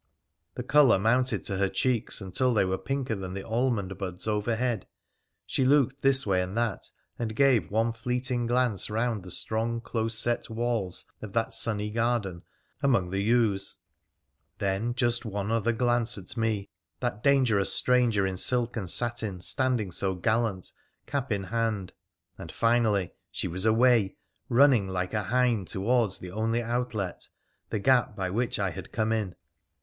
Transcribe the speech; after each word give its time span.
The 0.55 0.63
colour 0.63 0.97
mounted 0.97 1.43
to 1.43 1.57
her 1.57 1.69
cheeks 1.69 2.21
until 2.21 2.55
they 2.55 2.65
were 2.65 2.79
pinker 2.79 3.13
than 3.13 3.35
the 3.35 3.47
almond 3.47 3.95
buds 3.99 4.27
overhead. 4.27 4.87
She 5.45 5.63
looked 5.63 6.01
this 6.01 6.25
way 6.25 6.41
and 6.41 6.57
that, 6.57 6.89
and 7.19 7.35
gave 7.35 7.69
one 7.69 7.91
fleeting 7.93 8.47
glance 8.47 8.89
round 8.89 9.21
the 9.21 9.29
strong, 9.29 9.79
close 9.79 10.17
set 10.17 10.49
walls 10.49 11.05
of 11.21 11.33
that 11.33 11.53
sunny 11.53 11.91
garden 11.91 12.41
among 12.81 13.11
the 13.11 13.19
yews, 13.21 13.77
then 14.57 14.95
just 14.95 15.23
one 15.23 15.51
other 15.51 15.71
glance 15.71 16.17
at 16.17 16.35
me, 16.35 16.71
that 16.99 17.21
dangerous 17.21 17.71
stranger 17.71 18.25
in 18.25 18.37
silk 18.37 18.75
and 18.75 18.89
satin, 18.89 19.39
standing 19.39 19.91
so 19.91 20.15
gallant, 20.15 20.71
cap 21.05 21.31
in 21.31 21.43
hand, 21.43 21.93
and 22.39 22.51
finally 22.51 23.13
she 23.29 23.47
was 23.47 23.67
away, 23.67 24.17
running 24.49 24.87
like 24.87 25.13
a 25.13 25.21
hind 25.25 25.67
towards 25.67 26.17
the 26.17 26.31
only 26.31 26.63
outlet, 26.63 27.29
the 27.69 27.77
gap 27.77 28.15
by 28.15 28.31
which 28.31 28.57
I 28.57 28.71
had 28.71 28.91
come 28.91 29.11
in. 29.11 29.35